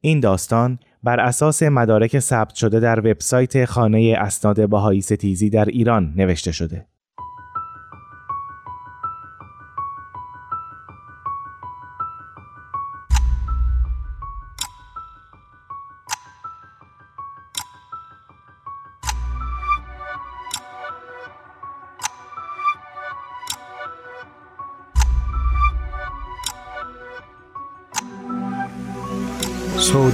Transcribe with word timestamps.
این 0.00 0.20
داستان 0.20 0.78
بر 1.02 1.20
اساس 1.20 1.62
مدارک 1.62 2.18
ثبت 2.18 2.54
شده 2.54 2.80
در 2.80 2.98
وبسایت 3.00 3.64
خانه 3.64 4.16
اسناد 4.18 4.68
بهایی 4.68 5.00
ستیزی 5.00 5.50
در 5.50 5.64
ایران 5.64 6.12
نوشته 6.16 6.52
شده. 6.52 6.86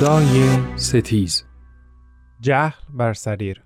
سودای 0.04 0.58
ستیز 0.76 1.44
جهل 2.40 2.78
بر 2.94 3.12
سریر 3.12 3.62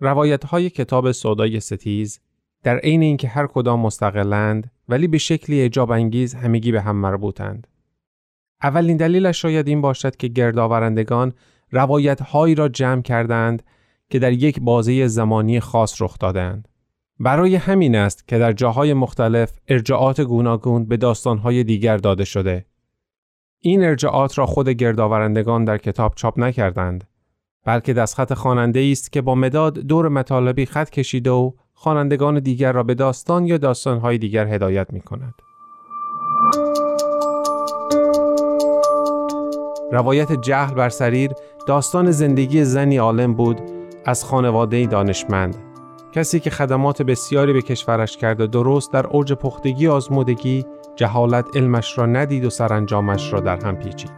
روایت 0.00 0.44
های 0.44 0.70
کتاب 0.70 1.12
سودای 1.12 1.60
ستیز 1.60 2.20
در 2.62 2.78
عین 2.78 3.02
اینکه 3.02 3.28
هر 3.28 3.46
کدام 3.46 3.80
مستقلند 3.80 4.70
ولی 4.88 5.06
به 5.06 5.18
شکلی 5.18 5.62
اجاب 5.62 5.90
انگیز 5.90 6.34
همگی 6.34 6.72
به 6.72 6.80
هم 6.80 6.96
مربوطند. 6.96 7.66
اولین 8.62 8.96
دلیلش 8.96 9.42
شاید 9.42 9.68
این 9.68 9.80
باشد 9.80 10.16
که 10.16 10.28
گردآورندگان 10.28 11.32
روایت 11.70 12.20
هایی 12.20 12.54
را 12.54 12.68
جمع 12.68 13.02
کردند 13.02 13.62
که 14.10 14.18
در 14.18 14.32
یک 14.32 14.60
بازه 14.60 15.06
زمانی 15.06 15.60
خاص 15.60 16.02
رخ 16.02 16.18
دادند. 16.18 16.68
برای 17.20 17.56
همین 17.56 17.96
است 17.96 18.28
که 18.28 18.38
در 18.38 18.52
جاهای 18.52 18.94
مختلف 18.94 19.52
ارجاعات 19.68 20.20
گوناگون 20.20 20.84
به 20.84 20.96
داستانهای 20.96 21.64
دیگر 21.64 21.96
داده 21.96 22.24
شده 22.24 22.66
این 23.64 23.84
ارجاعات 23.84 24.38
را 24.38 24.46
خود 24.46 24.68
گردآورندگان 24.68 25.64
در 25.64 25.78
کتاب 25.78 26.12
چاپ 26.16 26.38
نکردند 26.38 27.04
بلکه 27.64 27.92
دستخط 27.92 28.34
خواننده 28.34 28.88
است 28.92 29.12
که 29.12 29.20
با 29.20 29.34
مداد 29.34 29.78
دور 29.78 30.08
مطالبی 30.08 30.66
خط 30.66 30.90
کشیده 30.90 31.30
و 31.30 31.52
خوانندگان 31.72 32.40
دیگر 32.40 32.72
را 32.72 32.82
به 32.82 32.94
داستان 32.94 33.46
یا 33.46 33.58
داستانهای 33.58 34.18
دیگر 34.18 34.46
هدایت 34.46 34.92
می 34.92 35.00
کند. 35.00 35.34
روایت 39.92 40.32
جهل 40.32 40.74
بر 40.74 40.88
سریر 40.88 41.30
داستان 41.66 42.10
زندگی 42.10 42.64
زنی 42.64 42.96
عالم 42.96 43.34
بود 43.34 43.60
از 44.04 44.24
خانواده 44.24 44.86
دانشمند 44.86 45.56
کسی 46.12 46.40
که 46.40 46.50
خدمات 46.50 47.02
بسیاری 47.02 47.52
به 47.52 47.62
کشورش 47.62 48.16
کرد 48.16 48.40
و 48.40 48.46
درست 48.46 48.92
در 48.92 49.06
اوج 49.06 49.32
پختگی 49.32 49.88
آزمودگی 49.88 50.64
جهالت 51.02 51.56
علمش 51.56 51.98
را 51.98 52.06
ندید 52.06 52.44
و 52.44 52.50
سرانجامش 52.50 53.32
را 53.32 53.40
در 53.40 53.66
هم 53.66 53.76
پیچید. 53.76 54.10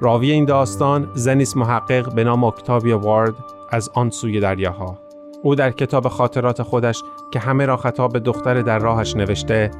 راوی 0.00 0.30
این 0.30 0.44
داستان 0.44 1.08
زنیس 1.14 1.56
محقق 1.56 2.14
به 2.14 2.24
نام 2.24 2.44
اکتاویا 2.44 2.98
وارد 2.98 3.34
از 3.70 3.90
آن 3.94 4.10
سوی 4.10 4.40
دریاها. 4.40 4.98
او 5.42 5.54
در 5.54 5.70
کتاب 5.70 6.08
خاطرات 6.08 6.62
خودش 6.62 7.02
که 7.32 7.38
همه 7.38 7.66
را 7.66 7.76
خطاب 7.76 8.12
به 8.12 8.20
دختر 8.20 8.62
در 8.62 8.78
راهش 8.78 9.16
نوشته 9.16 9.70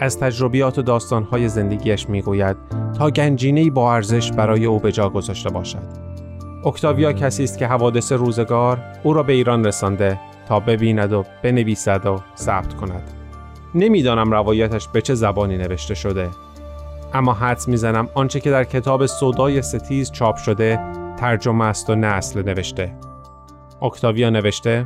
از 0.00 0.18
تجربیات 0.18 0.78
و 0.78 0.82
داستانهای 0.82 1.48
زندگیش 1.48 2.08
می‌گوید 2.08 2.56
تا 2.98 3.10
گنجینه 3.10 3.70
با 3.70 3.94
ارزش 3.94 4.32
برای 4.32 4.64
او 4.64 4.80
به 4.80 4.92
جا 4.92 5.08
گذاشته 5.08 5.50
باشد. 5.50 5.88
اکتاویا 6.66 7.12
کسی 7.12 7.44
است 7.44 7.58
که 7.58 7.66
حوادث 7.66 8.12
روزگار 8.12 8.78
او 9.02 9.12
را 9.12 9.22
به 9.22 9.32
ایران 9.32 9.64
رسانده 9.64 10.20
تا 10.48 10.60
ببیند 10.60 11.12
و 11.12 11.24
بنویسد 11.42 12.06
و 12.06 12.20
ثبت 12.36 12.74
کند. 12.74 13.15
نمی‌دانم 13.76 14.30
روایتش 14.32 14.88
به 14.88 15.02
چه 15.02 15.14
زبانی 15.14 15.56
نوشته 15.56 15.94
شده. 15.94 16.30
اما 17.14 17.32
حدس 17.32 17.68
می‌زنم 17.68 18.08
آنچه 18.14 18.40
که 18.40 18.50
در 18.50 18.64
کتاب 18.64 19.06
سودای 19.06 19.62
ستیز 19.62 20.12
چاپ 20.12 20.36
شده 20.36 20.80
ترجمه 21.16 21.64
است 21.64 21.90
و 21.90 21.94
نه 21.94 22.06
اصل 22.06 22.42
نوشته. 22.42 22.92
اکتاویا 23.82 24.30
نوشته 24.30 24.84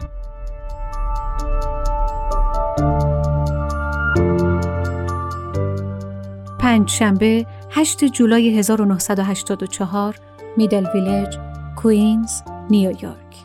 پنج 6.58 6.90
شنبه 6.90 7.46
8 7.70 8.05
جولای 8.05 8.58
1984 8.58 10.14
میدل 10.56 10.86
ویلج 10.95 11.39
کوینز 11.77 12.42
نیویورک. 12.70 13.36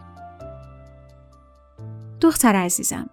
دختر 2.21 2.55
عزیزم 2.55 3.09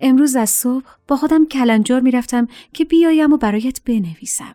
امروز 0.00 0.36
از 0.36 0.50
صبح 0.50 0.84
با 1.08 1.16
خودم 1.16 1.46
کلنجار 1.46 2.00
می‌رفتم 2.00 2.48
که 2.72 2.84
بیایم 2.84 3.32
و 3.32 3.36
برایت 3.36 3.80
بنویسم. 3.84 4.54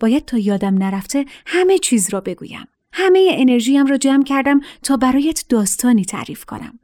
باید 0.00 0.24
تا 0.24 0.38
یادم 0.38 0.74
نرفته 0.74 1.26
همه 1.46 1.78
چیز 1.78 2.10
را 2.10 2.20
بگویم. 2.20 2.68
همه 2.92 3.30
انرژیم 3.32 3.86
را 3.86 3.96
جمع 3.96 4.24
کردم 4.24 4.60
تا 4.82 4.96
برایت 4.96 5.44
داستانی 5.48 6.04
تعریف 6.04 6.44
کنم. 6.44 6.78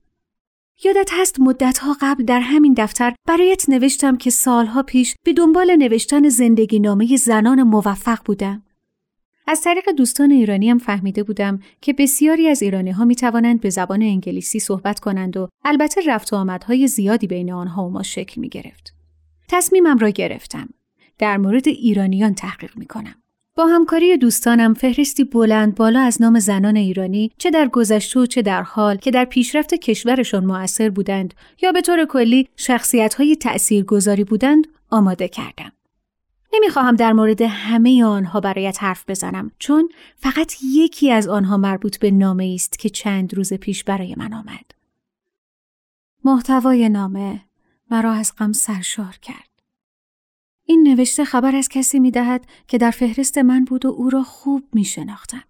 یادت 0.84 1.10
هست 1.12 1.40
مدتها 1.40 1.96
قبل 2.00 2.24
در 2.24 2.40
همین 2.40 2.74
دفتر 2.78 3.14
برایت 3.28 3.68
نوشتم 3.68 4.16
که 4.16 4.30
سالها 4.30 4.82
پیش 4.82 5.14
به 5.24 5.32
دنبال 5.32 5.76
نوشتن 5.76 6.28
زندگی 6.28 6.78
نامه 6.78 7.16
زنان 7.16 7.62
موفق 7.62 8.18
بودم. 8.24 8.62
از 9.50 9.60
طریق 9.60 9.90
دوستان 9.90 10.30
ایرانی 10.30 10.70
هم 10.70 10.78
فهمیده 10.78 11.22
بودم 11.22 11.60
که 11.80 11.92
بسیاری 11.92 12.48
از 12.48 12.62
ایرانی 12.62 12.90
ها 12.90 13.04
می 13.04 13.16
توانند 13.16 13.60
به 13.60 13.70
زبان 13.70 14.02
انگلیسی 14.02 14.58
صحبت 14.58 15.00
کنند 15.00 15.36
و 15.36 15.48
البته 15.64 16.00
رفت 16.06 16.32
و 16.32 16.36
آمدهای 16.36 16.86
زیادی 16.88 17.26
بین 17.26 17.52
آنها 17.52 17.86
و 17.86 17.90
ما 17.90 18.02
شکل 18.02 18.40
می 18.40 18.48
گرفت. 18.48 18.94
تصمیمم 19.48 19.98
را 19.98 20.10
گرفتم. 20.10 20.68
در 21.18 21.36
مورد 21.36 21.68
ایرانیان 21.68 22.34
تحقیق 22.34 22.76
می 22.76 22.86
کنم. 22.86 23.14
با 23.56 23.66
همکاری 23.66 24.16
دوستانم 24.16 24.74
فهرستی 24.74 25.24
بلند 25.24 25.74
بالا 25.74 26.00
از 26.00 26.22
نام 26.22 26.38
زنان 26.38 26.76
ایرانی 26.76 27.30
چه 27.38 27.50
در 27.50 27.68
گذشته 27.68 28.20
و 28.20 28.26
چه 28.26 28.42
در 28.42 28.62
حال 28.62 28.96
که 28.96 29.10
در 29.10 29.24
پیشرفت 29.24 29.74
کشورشان 29.74 30.44
موثر 30.44 30.90
بودند 30.90 31.34
یا 31.62 31.72
به 31.72 31.80
طور 31.80 32.04
کلی 32.04 32.48
شخصیت 32.56 33.14
های 33.14 33.36
تأثیر 33.36 33.84
گذاری 33.84 34.24
بودند 34.24 34.66
آماده 34.90 35.28
کردم. 35.28 35.72
نمی‌خواهم 36.52 36.96
در 36.96 37.12
مورد 37.12 37.42
همه 37.42 38.04
آنها 38.04 38.40
برایت 38.40 38.82
حرف 38.82 39.04
بزنم 39.08 39.50
چون 39.58 39.88
فقط 40.16 40.54
یکی 40.62 41.12
از 41.12 41.28
آنها 41.28 41.56
مربوط 41.56 41.98
به 41.98 42.10
نامه 42.10 42.52
است 42.54 42.78
که 42.78 42.88
چند 42.88 43.34
روز 43.34 43.52
پیش 43.52 43.84
برای 43.84 44.14
من 44.14 44.32
آمد. 44.32 44.74
محتوای 46.24 46.88
نامه 46.88 47.40
مرا 47.90 48.12
از 48.12 48.32
غم 48.38 48.52
سرشار 48.52 49.18
کرد. 49.22 49.48
این 50.64 50.88
نوشته 50.88 51.24
خبر 51.24 51.56
از 51.56 51.68
کسی 51.68 51.98
می 51.98 52.10
دهد 52.10 52.46
که 52.68 52.78
در 52.78 52.90
فهرست 52.90 53.38
من 53.38 53.64
بود 53.64 53.84
و 53.84 53.88
او 53.88 54.10
را 54.10 54.22
خوب 54.22 54.68
می 54.72 54.84
شناختم. 54.84 55.44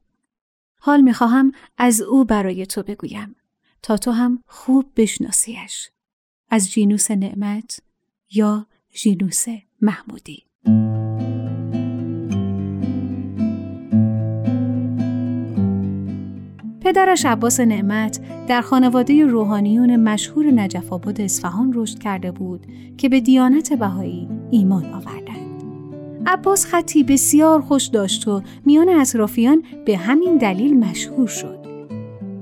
حال 0.81 1.01
می 1.01 1.13
خواهم 1.13 1.53
از 1.79 2.01
او 2.01 2.25
برای 2.25 2.67
تو 2.67 2.83
بگویم 2.83 3.37
تا 3.83 3.97
تو 3.97 4.11
هم 4.11 4.43
خوب 4.47 4.93
بشناسیش. 4.97 5.91
از 6.51 6.71
جینوس 6.71 7.11
نعمت 7.11 7.81
یا 8.31 8.67
جینوس 8.93 9.45
محمودی. 9.81 10.48
پدرش 16.81 17.27
عباس 17.27 17.61
نعمت 17.61 18.21
در 18.49 18.61
خانواده 18.61 19.25
روحانیون 19.25 19.97
مشهور 19.97 20.51
نجف 20.51 20.93
آباد 20.93 21.21
اصفهان 21.21 21.73
رشد 21.75 21.99
کرده 21.99 22.33
بود 22.33 22.67
که 22.97 23.09
به 23.09 23.21
دیانت 23.21 23.73
بهایی 23.73 24.29
ایمان 24.51 24.85
آوردند. 24.85 25.63
عباس 26.27 26.67
خطی 26.67 27.03
بسیار 27.03 27.61
خوش 27.61 27.87
داشت 27.87 28.29
و 28.29 28.43
میان 28.67 28.89
اطرافیان 28.89 29.63
به 29.87 29.97
همین 29.97 30.39
دلیل 30.39 30.79
مشهور 30.79 31.27
شد. 31.27 31.58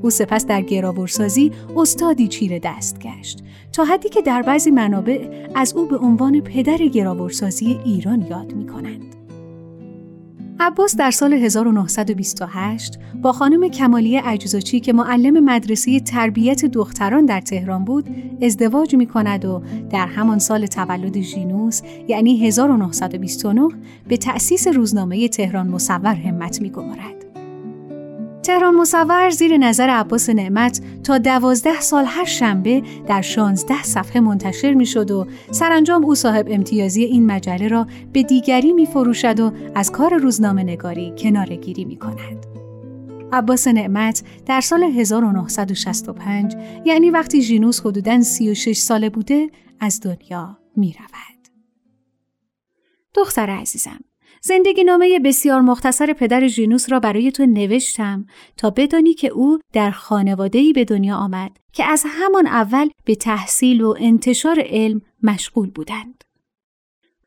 او 0.06 0.10
سپس 0.10 0.46
در 0.46 0.62
گراورسازی 0.62 1.52
استادی 1.76 2.28
چیر 2.28 2.58
دست 2.58 2.98
گشت 2.98 3.42
تا 3.72 3.84
حدی 3.84 4.08
که 4.08 4.22
در 4.22 4.42
بعضی 4.42 4.70
منابع 4.70 5.48
از 5.54 5.72
او 5.72 5.86
به 5.86 5.96
عنوان 5.96 6.40
پدر 6.40 6.76
گراورسازی 6.76 7.80
ایران 7.84 8.26
یاد 8.30 8.52
می 8.52 8.66
کنند. 8.66 9.16
عباس 10.60 10.96
در 10.96 11.10
سال 11.10 11.32
1928 11.32 12.98
با 13.22 13.32
خانم 13.32 13.68
کمالیه 13.68 14.22
عجزاچی 14.22 14.80
که 14.80 14.92
معلم 14.92 15.44
مدرسه 15.44 16.00
تربیت 16.00 16.64
دختران 16.64 17.26
در 17.26 17.40
تهران 17.40 17.84
بود 17.84 18.08
ازدواج 18.42 18.94
می 18.94 19.06
کند 19.06 19.44
و 19.44 19.62
در 19.90 20.06
همان 20.06 20.38
سال 20.38 20.66
تولد 20.66 21.20
ژینوس 21.20 21.80
یعنی 22.08 22.46
1929 22.46 23.68
به 24.08 24.16
تأسیس 24.16 24.66
روزنامه 24.68 25.28
تهران 25.28 25.66
مصور 25.68 26.14
همت 26.14 26.62
می 26.62 26.70
گمارد. 26.70 27.25
تهران 28.46 28.74
مصور 28.74 29.30
زیر 29.30 29.56
نظر 29.56 29.90
عباس 29.90 30.30
نعمت 30.30 30.80
تا 31.04 31.18
دوازده 31.18 31.80
سال 31.80 32.04
هر 32.04 32.24
شنبه 32.24 32.82
در 33.06 33.22
شانزده 33.22 33.82
صفحه 33.82 34.20
منتشر 34.20 34.74
می 34.74 34.86
شد 34.86 35.10
و 35.10 35.26
سرانجام 35.50 36.04
او 36.04 36.14
صاحب 36.14 36.46
امتیازی 36.50 37.04
این 37.04 37.26
مجله 37.26 37.68
را 37.68 37.86
به 38.12 38.22
دیگری 38.22 38.72
می 38.72 38.86
فروشد 38.86 39.40
و 39.40 39.52
از 39.74 39.92
کار 39.92 40.14
روزنامه 40.14 40.62
نگاری 40.62 41.14
کنار 41.18 41.46
گیری 41.46 41.84
می 41.84 41.96
کند. 41.96 42.46
عباس 43.32 43.68
نعمت 43.68 44.22
در 44.46 44.60
سال 44.60 44.82
1965 44.82 46.56
یعنی 46.84 47.10
وقتی 47.10 47.42
ژینوس 47.42 47.80
حدوداً 47.80 48.22
36 48.22 48.76
ساله 48.76 49.10
بوده 49.10 49.50
از 49.80 50.00
دنیا 50.00 50.58
می 50.76 50.92
رود. 50.98 51.48
دختر 53.14 53.50
عزیزم 53.50 54.00
زندگی 54.46 54.84
نامه 54.84 55.18
بسیار 55.18 55.60
مختصر 55.60 56.12
پدر 56.12 56.46
ژینوس 56.46 56.92
را 56.92 57.00
برای 57.00 57.32
تو 57.32 57.46
نوشتم 57.46 58.26
تا 58.56 58.70
بدانی 58.70 59.14
که 59.14 59.28
او 59.28 59.58
در 59.72 59.90
خانواده‌ای 59.90 60.72
به 60.72 60.84
دنیا 60.84 61.16
آمد 61.16 61.58
که 61.72 61.84
از 61.84 62.04
همان 62.06 62.46
اول 62.46 62.88
به 63.04 63.14
تحصیل 63.14 63.80
و 63.80 63.94
انتشار 63.98 64.62
علم 64.66 65.00
مشغول 65.22 65.70
بودند. 65.70 66.24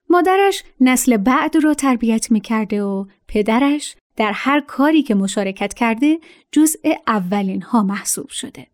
مادرش 0.09 0.63
نسل 0.81 1.17
بعد 1.17 1.55
را 1.63 1.73
تربیت 1.73 2.31
می 2.31 2.41
کرده 2.41 2.83
و 2.83 3.05
پدرش 3.27 3.95
در 4.15 4.31
هر 4.31 4.59
کاری 4.59 5.03
که 5.03 5.15
مشارکت 5.15 5.73
کرده 5.73 6.19
جزء 6.51 6.93
اولین 7.07 7.61
ها 7.61 7.83
محسوب 7.83 8.29
شده. 8.29 8.67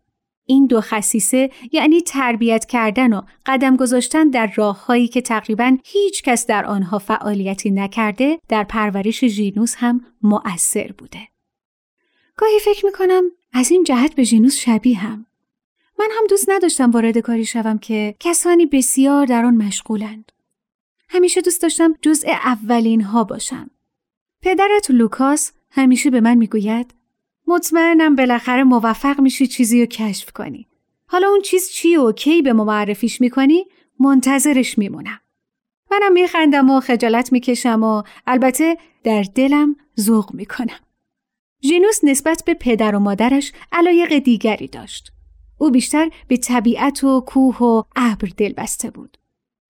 این 0.46 0.66
دو 0.66 0.80
خصیصه 0.80 1.50
یعنی 1.72 2.00
تربیت 2.00 2.64
کردن 2.64 3.12
و 3.12 3.22
قدم 3.46 3.76
گذاشتن 3.76 4.30
در 4.30 4.52
راههایی 4.54 5.08
که 5.08 5.20
تقریبا 5.20 5.76
هیچ 5.84 6.22
کس 6.22 6.46
در 6.46 6.66
آنها 6.66 6.98
فعالیتی 6.98 7.70
نکرده 7.70 8.38
در 8.48 8.64
پرورش 8.64 9.24
ژینوس 9.24 9.74
هم 9.78 10.04
مؤثر 10.22 10.92
بوده. 10.98 11.28
گاهی 12.36 12.58
فکر 12.64 12.86
می‌کنم 12.86 13.22
از 13.52 13.70
این 13.70 13.84
جهت 13.84 14.14
به 14.14 14.22
ژینوس 14.22 14.56
شبیه 14.56 14.98
هم. 14.98 15.26
من 15.98 16.08
هم 16.18 16.26
دوست 16.30 16.50
نداشتم 16.50 16.90
وارد 16.90 17.18
کاری 17.18 17.44
شوم 17.44 17.78
که 17.78 18.14
کسانی 18.20 18.66
بسیار 18.66 19.26
در 19.26 19.44
آن 19.44 19.54
مشغولند. 19.54 20.32
همیشه 21.08 21.40
دوست 21.40 21.62
داشتم 21.62 21.94
جزء 22.02 22.28
اولین 22.28 23.00
ها 23.00 23.24
باشم. 23.24 23.70
پدرت 24.42 24.90
لوکاس 24.90 25.52
همیشه 25.70 26.10
به 26.10 26.20
من 26.20 26.34
می‌گوید 26.34 26.94
مطمئنم 27.46 28.16
بالاخره 28.16 28.64
موفق 28.64 29.20
میشی 29.20 29.46
چیزی 29.46 29.80
رو 29.80 29.86
کشف 29.86 30.32
کنی. 30.32 30.68
حالا 31.06 31.28
اون 31.28 31.40
چیز 31.40 31.70
چی 31.70 31.96
و 31.96 32.12
کی 32.12 32.42
به 32.42 32.52
ما 32.52 32.64
معرفیش 32.64 33.20
می‌کنی 33.20 33.64
منتظرش 34.00 34.78
میمونم. 34.78 35.20
منم 35.90 36.12
میخندم 36.12 36.70
و 36.70 36.80
خجالت 36.80 37.32
می‌کشم 37.32 37.82
و 37.82 38.02
البته 38.26 38.76
در 39.04 39.22
دلم 39.34 39.76
ذوق 40.00 40.34
می‌کنم. 40.34 40.80
ژینوس 41.62 42.04
نسبت 42.04 42.42
به 42.46 42.54
پدر 42.54 42.94
و 42.96 42.98
مادرش 42.98 43.52
علایق 43.72 44.18
دیگری 44.18 44.68
داشت. 44.68 45.12
او 45.58 45.70
بیشتر 45.70 46.10
به 46.28 46.36
طبیعت 46.36 47.04
و 47.04 47.20
کوه 47.20 47.58
و 47.58 47.82
ابر 47.96 48.28
دل 48.36 48.52
بسته 48.52 48.90
بود. 48.90 49.18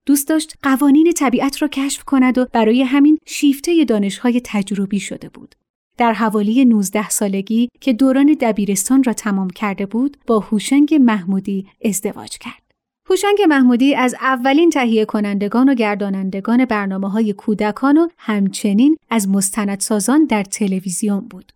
دوست 0.05 0.27
داشت 0.27 0.57
قوانین 0.63 1.11
طبیعت 1.11 1.61
را 1.61 1.67
کشف 1.67 2.03
کند 2.03 2.37
و 2.37 2.45
برای 2.53 2.83
همین 2.83 3.17
شیفته 3.25 3.85
دانشهای 3.85 4.41
تجربی 4.45 4.99
شده 4.99 5.29
بود. 5.29 5.55
در 5.97 6.13
حوالی 6.13 6.65
19 6.65 7.09
سالگی 7.09 7.69
که 7.81 7.93
دوران 7.93 8.37
دبیرستان 8.41 9.03
را 9.03 9.13
تمام 9.13 9.49
کرده 9.49 9.85
بود 9.85 10.17
با 10.27 10.39
هوشنگ 10.39 10.93
محمودی 10.93 11.67
ازدواج 11.85 12.37
کرد. 12.37 12.61
هوشنگ 13.09 13.37
محمودی 13.49 13.95
از 13.95 14.15
اولین 14.21 14.69
تهیه 14.69 15.05
کنندگان 15.05 15.69
و 15.69 15.73
گردانندگان 15.73 16.65
برنامه 16.65 17.09
های 17.09 17.33
کودکان 17.33 17.97
و 17.97 18.07
همچنین 18.17 18.97
از 19.09 19.29
مستندسازان 19.29 20.25
در 20.25 20.43
تلویزیون 20.43 21.19
بود. 21.19 21.51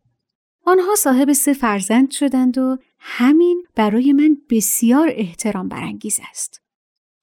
آنها 0.65 0.95
صاحب 0.95 1.33
سه 1.33 1.53
فرزند 1.53 2.11
شدند 2.11 2.57
و 2.57 2.77
همین 2.99 3.63
برای 3.75 4.13
من 4.13 4.37
بسیار 4.49 5.09
احترام 5.11 5.67
برانگیز 5.67 6.19
است. 6.29 6.61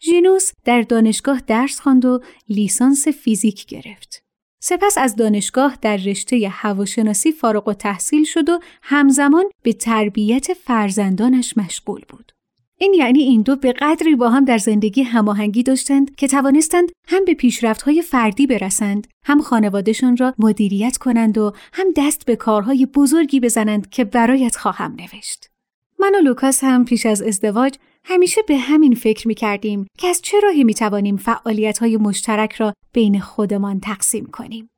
ژینوس 0.02 0.52
در 0.64 0.82
دانشگاه 0.82 1.42
درس 1.46 1.80
خواند 1.80 2.04
و 2.04 2.20
لیسانس 2.48 3.08
فیزیک 3.08 3.66
گرفت. 3.66 4.27
سپس 4.60 4.98
از 4.98 5.16
دانشگاه 5.16 5.78
در 5.82 5.96
رشته 5.96 6.48
هواشناسی 6.48 7.32
فارغ 7.32 7.68
و 7.68 7.72
تحصیل 7.72 8.24
شد 8.24 8.48
و 8.48 8.60
همزمان 8.82 9.44
به 9.62 9.72
تربیت 9.72 10.52
فرزندانش 10.54 11.56
مشغول 11.56 12.00
بود. 12.08 12.32
این 12.80 12.94
یعنی 12.94 13.20
این 13.20 13.42
دو 13.42 13.56
به 13.56 13.72
قدری 13.72 14.16
با 14.16 14.28
هم 14.28 14.44
در 14.44 14.58
زندگی 14.58 15.02
هماهنگی 15.02 15.62
داشتند 15.62 16.16
که 16.16 16.28
توانستند 16.28 16.92
هم 17.08 17.24
به 17.24 17.34
پیشرفت‌های 17.34 18.02
فردی 18.02 18.46
برسند، 18.46 19.06
هم 19.24 19.42
خانوادهشان 19.42 20.16
را 20.16 20.34
مدیریت 20.38 20.96
کنند 20.96 21.38
و 21.38 21.52
هم 21.72 21.86
دست 21.96 22.26
به 22.26 22.36
کارهای 22.36 22.86
بزرگی 22.86 23.40
بزنند 23.40 23.90
که 23.90 24.04
برایت 24.04 24.56
خواهم 24.56 24.96
نوشت. 24.98 25.50
من 25.98 26.14
و 26.14 26.18
لوکاس 26.18 26.64
هم 26.64 26.84
پیش 26.84 27.06
از 27.06 27.22
ازدواج 27.22 27.74
همیشه 28.10 28.42
به 28.42 28.56
همین 28.56 28.94
فکر 28.94 29.28
می 29.28 29.34
کردیم 29.34 29.86
که 29.98 30.08
از 30.08 30.22
چه 30.22 30.40
راهی 30.40 30.64
می 30.64 30.74
توانیم 30.74 31.16
فعالیت 31.16 31.78
های 31.78 31.96
مشترک 31.96 32.52
را 32.52 32.72
بین 32.92 33.20
خودمان 33.20 33.80
تقسیم 33.80 34.26
کنیم. 34.26 34.70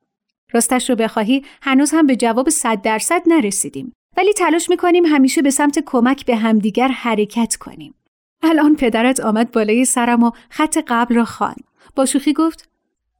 راستش 0.52 0.90
رو 0.90 0.96
بخواهی 0.96 1.44
هنوز 1.62 1.90
هم 1.90 2.06
به 2.06 2.16
جواب 2.16 2.48
صد 2.48 2.82
درصد 2.82 3.22
نرسیدیم 3.26 3.92
ولی 4.16 4.32
تلاش 4.32 4.70
می 4.70 4.76
کنیم 4.76 5.06
همیشه 5.06 5.42
به 5.42 5.50
سمت 5.50 5.78
کمک 5.86 6.26
به 6.26 6.36
همدیگر 6.36 6.88
حرکت 6.88 7.56
کنیم. 7.56 7.94
الان 8.42 8.76
پدرت 8.76 9.20
آمد 9.20 9.52
بالای 9.52 9.84
سرم 9.84 10.22
و 10.22 10.30
خط 10.50 10.78
قبل 10.88 11.14
را 11.14 11.24
خوان. 11.24 11.56
با 11.96 12.06
شوخی 12.06 12.32
گفت 12.32 12.68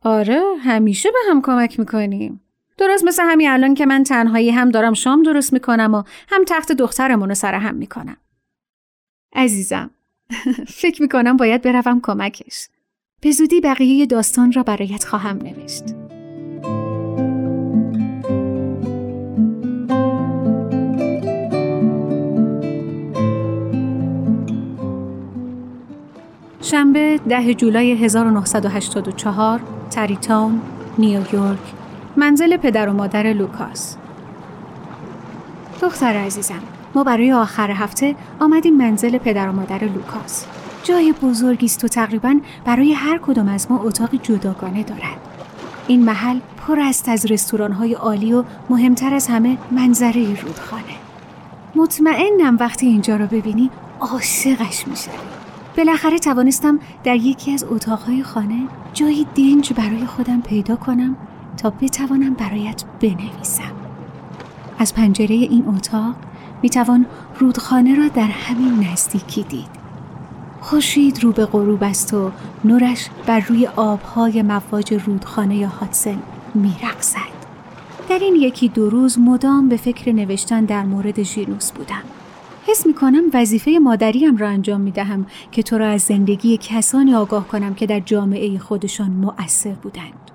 آره 0.03 0.43
همیشه 0.61 1.11
به 1.11 1.19
هم 1.31 1.43
کمک 1.43 1.79
می‌کنیم. 1.79 2.41
درست 2.79 3.05
مثل 3.05 3.23
همین 3.23 3.51
الان 3.51 3.75
که 3.75 3.87
من 3.87 4.03
تنهایی 4.03 4.51
هم 4.51 4.71
دارم 4.71 4.95
شام 4.95 5.23
درست 5.23 5.53
می‌کنم 5.53 5.95
و 5.95 6.03
هم 6.29 6.45
تخت 6.45 6.73
دخترمون 6.73 7.29
رو 7.29 7.35
سر 7.35 7.55
هم 7.55 7.75
می‌کنم. 7.75 8.17
عزیزم 9.35 9.91
فکر 10.69 11.03
می‌کنم 11.03 11.37
باید 11.37 11.62
بروم 11.62 12.00
کمکش. 12.00 12.69
به 13.21 13.31
زودی 13.31 13.61
بقیه 13.61 14.06
داستان 14.06 14.53
را 14.53 14.62
برایت 14.62 15.05
خواهم 15.05 15.37
نوشت. 15.37 15.85
شنبه 26.62 27.21
ده 27.29 27.55
جولای 27.55 27.93
1984 27.93 29.61
تریتاون 29.91 30.61
نیویورک 30.99 31.59
منزل 32.17 32.56
پدر 32.56 32.88
و 32.88 32.93
مادر 32.93 33.33
لوکاس 33.33 33.97
دختر 35.83 36.17
عزیزم 36.17 36.62
ما 36.94 37.04
برای 37.04 37.32
آخر 37.32 37.70
هفته 37.70 38.16
آمدیم 38.40 38.76
منزل 38.76 39.19
پدر 39.19 39.48
و 39.48 39.52
مادر 39.52 39.84
لوکاس. 39.84 40.46
جای 40.82 41.14
بزرگی 41.22 41.66
است 41.66 41.84
و 41.84 41.88
تقریبا 41.88 42.40
برای 42.64 42.92
هر 42.92 43.19
کدام 43.19 43.48
از 43.48 43.70
ما 43.70 43.82
اتاقی 43.82 44.19
جداگانه 44.19 44.82
دارد. 44.82 45.20
این 45.88 46.04
محل 46.04 46.38
پر 46.56 46.81
است 46.81 47.08
از 47.08 47.26
رستوران 47.26 47.72
های 47.72 47.94
عالی 47.94 48.32
و 48.32 48.44
مهمتر 48.70 49.14
از 49.14 49.26
همه 49.26 49.58
منظره 49.70 50.40
رودخانه. 50.42 50.84
مطمئنم 51.75 52.56
وقتی 52.60 52.87
اینجا 52.87 53.16
را 53.16 53.26
ببینی 53.26 53.70
عاشقش 54.00 54.88
می‌شوی. 54.88 55.14
بالاخره 55.76 56.19
توانستم 56.19 56.78
در 57.04 57.16
یکی 57.16 57.52
از 57.52 57.64
اتاقهای 57.64 58.22
خانه 58.22 58.66
جایی 58.94 59.26
دنج 59.34 59.72
برای 59.72 60.06
خودم 60.06 60.40
پیدا 60.40 60.76
کنم 60.76 61.16
تا 61.56 61.70
بتوانم 61.70 62.34
برایت 62.34 62.84
بنویسم. 63.00 63.72
از 64.78 64.94
پنجره 64.94 65.34
این 65.34 65.68
اتاق 65.68 66.14
می‌توان 66.62 67.07
رودخانه 67.38 67.95
را 67.95 68.09
در 68.09 68.23
همین 68.23 68.88
نزدیکی 68.93 69.43
دید. 69.43 69.81
خورشید 70.61 71.25
رو 71.25 71.33
به 71.33 71.47
غروب 71.47 71.85
است 71.85 72.14
و 72.14 72.31
نورش 72.64 73.09
بر 73.26 73.40
روی 73.40 73.67
آبهای 73.67 74.43
مواج 74.43 74.95
رودخانه 74.95 75.67
هاتسن 75.67 76.19
میرقصد. 76.55 77.40
در 78.09 78.19
این 78.19 78.35
یکی 78.37 78.69
دو 78.69 78.90
روز 78.90 79.19
مدام 79.19 79.69
به 79.69 79.76
فکر 79.76 80.12
نوشتن 80.12 80.64
در 80.64 80.85
مورد 80.85 81.23
ژینوس 81.23 81.73
بودم. 81.73 82.02
حس 82.67 82.87
می 82.87 82.95
کنم 82.95 83.23
وظیفه 83.35 83.79
مادریم 83.79 84.37
را 84.37 84.49
انجام 84.49 84.81
می 84.81 84.90
دهم 84.90 85.26
که 85.52 85.62
تو 85.62 85.79
را 85.79 85.88
از 85.88 86.02
زندگی 86.02 86.57
کسانی 86.57 87.14
آگاه 87.14 87.49
کنم 87.49 87.75
که 87.75 87.87
در 87.87 88.00
جامعه 88.00 88.59
خودشان 88.59 89.11
مؤثر 89.11 89.73
بودند. 89.73 90.31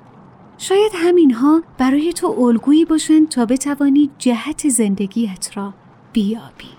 شاید 0.58 0.92
همینها 0.96 1.62
برای 1.78 2.14
تو 2.14 2.28
الگویی 2.28 2.86
باشند 2.86 3.30
تا 3.30 3.46
بتوانی 3.46 4.10
جهت 4.18 4.70
زندگیت 4.70 5.50
را 5.58 5.74
بیابی 6.16 6.70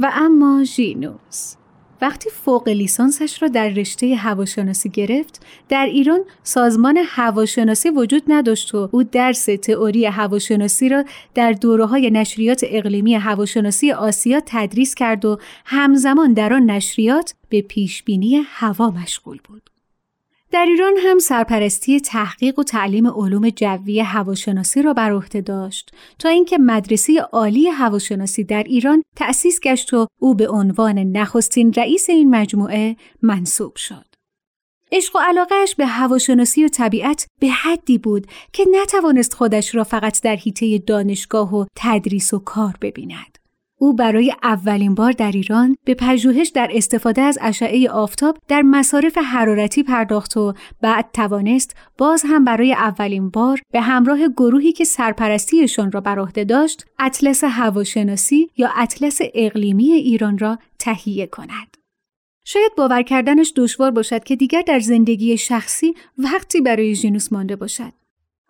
و 0.00 0.10
اما 0.14 0.64
ژینوس 0.64 1.54
وقتی 2.00 2.30
فوق 2.30 2.68
لیسانسش 2.68 3.42
را 3.42 3.48
در 3.48 3.68
رشته 3.68 4.14
هواشناسی 4.14 4.88
گرفت 4.88 5.46
در 5.68 5.86
ایران 5.86 6.20
سازمان 6.42 6.98
هواشناسی 7.06 7.90
وجود 7.90 8.22
نداشت 8.28 8.74
و 8.74 8.88
او 8.92 9.02
درس 9.02 9.44
تئوری 9.62 10.06
هواشناسی 10.06 10.88
را 10.88 11.04
در 11.34 11.52
دوره 11.52 11.86
های 11.86 12.10
نشریات 12.10 12.60
اقلیمی 12.68 13.14
هواشناسی 13.14 13.92
آسیا 13.92 14.40
تدریس 14.46 14.94
کرد 14.94 15.24
و 15.24 15.38
همزمان 15.64 16.32
در 16.32 16.52
آن 16.52 16.70
نشریات 16.70 17.34
به 17.48 17.62
پیشبینی 17.62 18.42
هوا 18.46 18.90
مشغول 18.90 19.38
بود. 19.44 19.67
در 20.50 20.66
ایران 20.68 20.94
هم 20.98 21.18
سرپرستی 21.18 22.00
تحقیق 22.00 22.58
و 22.58 22.62
تعلیم 22.62 23.06
علوم 23.06 23.50
جوی 23.50 24.00
هواشناسی 24.00 24.82
را 24.82 24.92
بر 24.92 25.12
عهده 25.12 25.40
داشت 25.40 25.90
تا 26.18 26.28
اینکه 26.28 26.58
مدرسه 26.58 27.20
عالی 27.20 27.68
هواشناسی 27.68 28.44
در 28.44 28.62
ایران 28.62 29.02
تأسیس 29.16 29.60
گشت 29.60 29.94
و 29.94 30.06
او 30.20 30.34
به 30.34 30.48
عنوان 30.48 30.98
نخستین 30.98 31.72
رئیس 31.72 32.10
این 32.10 32.30
مجموعه 32.30 32.96
منصوب 33.22 33.76
شد. 33.76 34.04
عشق 34.92 35.16
و 35.16 35.18
علاقهش 35.18 35.74
به 35.74 35.86
هواشناسی 35.86 36.64
و 36.64 36.68
طبیعت 36.68 37.26
به 37.40 37.48
حدی 37.48 37.98
بود 37.98 38.26
که 38.52 38.64
نتوانست 38.82 39.34
خودش 39.34 39.74
را 39.74 39.84
فقط 39.84 40.22
در 40.22 40.36
حیطه 40.36 40.78
دانشگاه 40.78 41.54
و 41.54 41.64
تدریس 41.76 42.34
و 42.34 42.38
کار 42.38 42.76
ببیند. 42.80 43.38
او 43.78 43.92
برای 43.92 44.34
اولین 44.42 44.94
بار 44.94 45.12
در 45.12 45.32
ایران 45.32 45.76
به 45.84 45.94
پژوهش 45.94 46.48
در 46.48 46.70
استفاده 46.72 47.22
از 47.22 47.38
اشعه 47.40 47.90
آفتاب 47.90 48.38
در 48.48 48.62
مصارف 48.62 49.18
حرارتی 49.18 49.82
پرداخت 49.82 50.36
و 50.36 50.54
بعد 50.80 51.10
توانست 51.12 51.76
باز 51.98 52.22
هم 52.26 52.44
برای 52.44 52.72
اولین 52.72 53.30
بار 53.30 53.60
به 53.72 53.80
همراه 53.80 54.28
گروهی 54.28 54.72
که 54.72 54.84
سرپرستیشان 54.84 55.92
را 55.92 56.00
بر 56.00 56.18
عهده 56.18 56.44
داشت 56.44 56.86
اطلس 56.98 57.44
هواشناسی 57.44 58.50
یا 58.56 58.70
اطلس 58.76 59.18
اقلیمی 59.34 59.92
ایران 59.92 60.38
را 60.38 60.58
تهیه 60.78 61.26
کند. 61.26 61.76
شاید 62.44 62.72
باور 62.76 63.02
کردنش 63.02 63.52
دشوار 63.56 63.90
باشد 63.90 64.24
که 64.24 64.36
دیگر 64.36 64.62
در 64.62 64.80
زندگی 64.80 65.38
شخصی 65.38 65.94
وقتی 66.18 66.60
برای 66.60 66.94
ژینوس 66.94 67.32
مانده 67.32 67.56
باشد. 67.56 67.92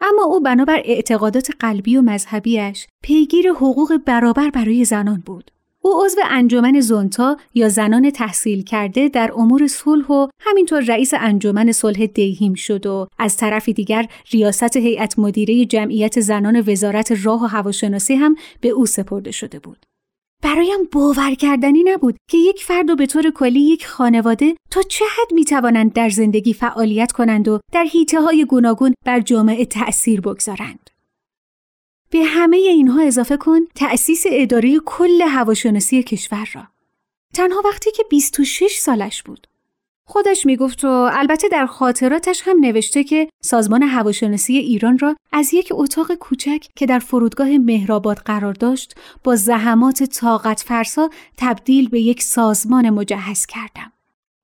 اما 0.00 0.22
او 0.22 0.40
بنابر 0.40 0.82
اعتقادات 0.84 1.50
قلبی 1.60 1.96
و 1.96 2.02
مذهبیش 2.02 2.86
پیگیر 3.02 3.48
حقوق 3.48 3.96
برابر 4.06 4.50
برای 4.50 4.84
زنان 4.84 5.22
بود. 5.26 5.50
او 5.82 6.04
عضو 6.04 6.20
انجمن 6.30 6.80
زونتا 6.80 7.36
یا 7.54 7.68
زنان 7.68 8.10
تحصیل 8.10 8.62
کرده 8.62 9.08
در 9.08 9.32
امور 9.36 9.66
صلح 9.66 10.06
و 10.06 10.26
همینطور 10.40 10.80
رئیس 10.80 11.14
انجمن 11.14 11.72
صلح 11.72 12.06
دیهیم 12.06 12.54
شد 12.54 12.86
و 12.86 13.08
از 13.18 13.36
طرفی 13.36 13.72
دیگر 13.72 14.06
ریاست 14.30 14.76
هیئت 14.76 15.18
مدیره 15.18 15.64
جمعیت 15.64 16.20
زنان 16.20 16.64
وزارت 16.66 17.12
راه 17.24 17.42
و 17.42 17.46
هواشناسی 17.46 18.14
هم 18.14 18.36
به 18.60 18.68
او 18.68 18.86
سپرده 18.86 19.30
شده 19.30 19.58
بود. 19.58 19.87
برایم 20.42 20.84
باور 20.92 21.34
کردنی 21.34 21.82
نبود 21.82 22.16
که 22.30 22.38
یک 22.38 22.64
فرد 22.64 22.90
و 22.90 22.96
به 22.96 23.06
طور 23.06 23.30
کلی 23.30 23.60
یک 23.60 23.86
خانواده 23.86 24.56
تا 24.70 24.82
چه 24.82 25.04
حد 25.04 25.32
می 25.34 25.44
توانند 25.44 25.92
در 25.92 26.08
زندگی 26.08 26.54
فعالیت 26.54 27.12
کنند 27.12 27.48
و 27.48 27.60
در 27.72 27.84
حیطه 27.84 28.20
های 28.20 28.44
گوناگون 28.44 28.94
بر 29.06 29.20
جامعه 29.20 29.64
تأثیر 29.64 30.20
بگذارند. 30.20 30.90
به 32.10 32.24
همه 32.24 32.56
اینها 32.56 33.02
اضافه 33.02 33.36
کن 33.36 33.60
تأسیس 33.74 34.24
اداره 34.30 34.80
کل 34.86 35.22
هواشناسی 35.22 36.02
کشور 36.02 36.48
را. 36.54 36.62
تنها 37.34 37.62
وقتی 37.64 37.90
که 37.90 38.04
26 38.10 38.76
سالش 38.78 39.22
بود. 39.22 39.47
خودش 40.10 40.46
می‌گفت 40.46 40.84
و 40.84 40.88
البته 40.88 41.48
در 41.48 41.66
خاطراتش 41.66 42.42
هم 42.44 42.60
نوشته 42.60 43.04
که 43.04 43.28
سازمان 43.42 43.82
هواشناسی 43.82 44.56
ایران 44.56 44.98
را 44.98 45.16
از 45.32 45.54
یک 45.54 45.68
اتاق 45.70 46.14
کوچک 46.14 46.66
که 46.76 46.86
در 46.86 46.98
فرودگاه 46.98 47.58
مهرآباد 47.58 48.16
قرار 48.16 48.52
داشت 48.52 48.94
با 49.24 49.36
زحمات 49.36 50.02
طاقت 50.02 50.60
فرسا 50.60 51.10
تبدیل 51.36 51.88
به 51.88 52.00
یک 52.00 52.22
سازمان 52.22 52.90
مجهز 52.90 53.46
کردم. 53.46 53.92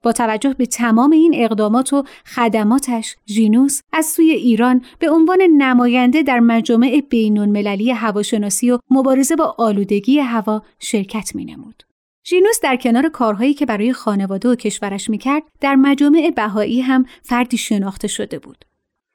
با 0.03 0.13
توجه 0.13 0.55
به 0.55 0.67
تمام 0.67 1.11
این 1.11 1.33
اقدامات 1.35 1.93
و 1.93 2.05
خدماتش 2.27 3.17
ژینوس 3.27 3.81
از 3.93 4.07
سوی 4.07 4.31
ایران 4.31 4.85
به 4.99 5.11
عنوان 5.11 5.43
نماینده 5.43 6.23
در 6.23 6.41
مجامع 6.41 7.03
بین 7.11 7.39
المللی 7.39 7.91
هواشناسی 7.91 8.71
و 8.71 8.79
مبارزه 8.91 9.37
با 9.37 9.55
آلودگی 9.59 10.19
هوا 10.19 10.63
شرکت 10.79 11.35
می 11.35 11.45
نمود. 11.45 11.94
ژینوس 12.27 12.61
در 12.63 12.77
کنار 12.77 13.09
کارهایی 13.09 13.55
که 13.55 13.67
برای 13.67 13.93
خانواده 13.93 14.49
و 14.49 14.55
کشورش 14.55 15.11
می‌کرد 15.11 15.43
در 15.61 15.75
مجامع 15.75 16.33
بهایی 16.37 16.81
هم 16.81 17.07
فردی 17.23 17.57
شناخته 17.57 18.09
شده 18.09 18.39
بود. 18.39 18.65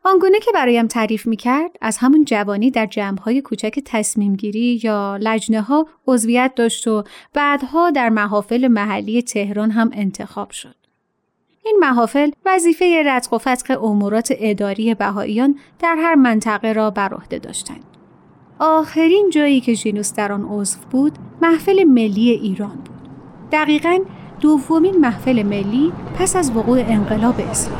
آنگونه 0.03 0.39
که 0.39 0.51
برایم 0.53 0.87
تعریف 0.87 1.27
می‌کرد 1.27 1.71
از 1.81 1.97
همون 1.97 2.25
جوانی 2.25 2.71
در 2.71 2.85
جمعهای 2.85 3.41
کوچک 3.41 3.79
تصمیم 3.85 4.35
گیری 4.35 4.79
یا 4.83 5.17
لجنه 5.21 5.61
ها 5.61 5.87
عضویت 6.07 6.51
داشت 6.55 6.87
و 6.87 7.03
بعدها 7.33 7.91
در 7.91 8.09
محافل 8.09 8.67
محلی 8.67 9.21
تهران 9.21 9.71
هم 9.71 9.89
انتخاب 9.93 10.51
شد. 10.51 10.75
این 11.65 11.77
محافل 11.79 12.31
وظیفه 12.45 13.03
رتق 13.05 13.33
و 13.33 13.37
فتق 13.37 13.83
امورات 13.83 14.33
اداری 14.37 14.93
بهاییان 14.93 15.59
در 15.79 15.95
هر 15.99 16.15
منطقه 16.15 16.73
را 16.73 16.89
بر 16.91 17.13
عهده 17.13 17.39
داشتند. 17.39 17.83
آخرین 18.59 19.29
جایی 19.29 19.61
که 19.61 19.73
ژینوس 19.73 20.13
در 20.13 20.31
آن 20.31 20.45
عضو 20.49 20.79
بود 20.91 21.13
محفل 21.41 21.83
ملی 21.83 22.29
ایران 22.29 22.75
بود. 22.75 22.98
دقیقا 23.51 23.99
دومین 24.39 24.97
محفل 24.97 25.43
ملی 25.43 25.91
پس 26.15 26.35
از 26.35 26.51
وقوع 26.51 26.79
انقلاب 26.87 27.35
اسلام 27.51 27.79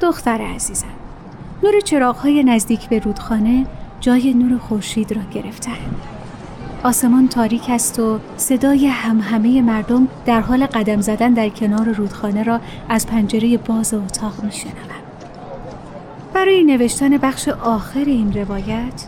دختر 0.00 0.40
عزیزم 0.54 0.86
نور 1.62 1.80
چراغهای 1.80 2.44
نزدیک 2.44 2.88
به 2.88 2.98
رودخانه 2.98 3.66
جای 4.00 4.34
نور 4.34 4.58
خورشید 4.58 5.12
را 5.12 5.22
گرفتند 5.34 6.17
آسمان 6.82 7.28
تاریک 7.28 7.70
است 7.70 7.98
و 7.98 8.18
صدای 8.36 8.86
همهمه 8.86 9.62
مردم 9.62 10.08
در 10.26 10.40
حال 10.40 10.66
قدم 10.66 11.00
زدن 11.00 11.32
در 11.32 11.48
کنار 11.48 11.92
رودخانه 11.92 12.42
را 12.42 12.60
از 12.88 13.06
پنجره 13.06 13.56
باز 13.56 13.94
اتاق 13.94 14.44
می 14.44 14.52
شنوم. 14.52 14.74
برای 16.34 16.64
نوشتن 16.64 17.16
بخش 17.16 17.48
آخر 17.48 18.04
این 18.06 18.32
روایت 18.32 19.06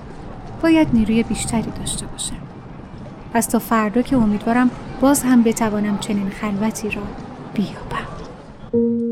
باید 0.62 0.89
نیروی 0.93 1.23
بیشتری 1.23 1.71
داشته 1.79 2.07
باشم. 2.07 2.37
پس 3.35 3.47
تا 3.47 3.59
فردا 3.59 4.03
که 4.03 4.17
امیدوارم 4.17 4.71
باز 5.00 5.23
هم 5.23 5.43
بتوانم 5.43 5.99
چنین 5.99 6.31
خلوتی 6.31 6.91
را 6.91 7.03
بیابم. 7.55 9.10